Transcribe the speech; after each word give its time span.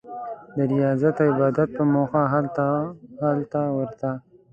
د 0.55 0.57
ریاضت 0.71 1.15
او 1.23 1.29
عبادت 1.33 1.69
په 1.77 1.83
موخه 1.93 2.21
هلته 3.33 3.61
ورته. 3.75 4.11